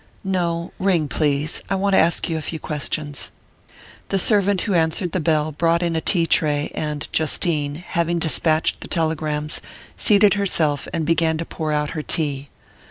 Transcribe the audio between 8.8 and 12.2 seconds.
the telegrams, seated herself and began to pour out her